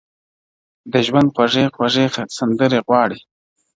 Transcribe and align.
د 0.91 0.93
ژوند 1.07 1.27
خوږې 1.35 1.65
خوږې 1.75 2.05
سندرې 2.37 2.79
غواړې 2.87 3.19